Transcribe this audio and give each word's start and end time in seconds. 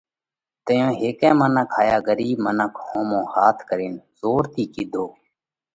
تئيون 0.65 0.91
هيڪئہ 1.01 1.31
منک 1.39 1.69
هائيا 1.77 1.97
ڳرِيٻ 2.07 2.37
منک 2.45 2.73
ۿومو 2.87 3.21
هاٿ 3.33 3.57
ڪرينَ 3.69 3.93
زور 4.19 4.43
ٿِي 4.53 4.63
ڪِيڌو: 4.73 5.05